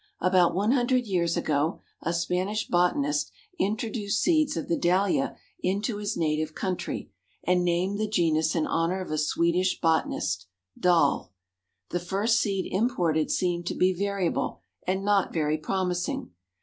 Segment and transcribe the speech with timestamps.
[0.19, 6.17] About one hundred years ago a Spanish botanist introduced seeds of the Dahlia into his
[6.17, 7.11] native country,
[7.43, 11.33] and named the genus in honor of a Swedish botanist, DAHL.
[11.89, 16.31] The first seed imported seemed to be variable and not very promising.